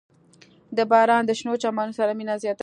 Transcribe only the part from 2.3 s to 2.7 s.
زیاتوي.